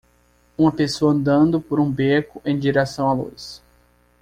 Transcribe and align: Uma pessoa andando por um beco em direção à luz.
Uma 0.57 0.71
pessoa 0.71 1.11
andando 1.13 1.61
por 1.61 1.79
um 1.79 1.87
beco 1.91 2.41
em 2.43 2.57
direção 2.57 3.07
à 3.07 3.13
luz. 3.13 3.61